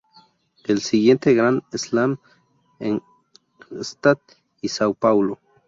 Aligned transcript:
El 0.63 0.81
siguiente 0.81 1.31
Grand 1.35 1.61
Slam 1.77 2.17
en 2.79 3.03
Gstaad 3.69 4.17
y 4.59 4.67
Sao 4.69 4.95
Paulo. 4.95 5.37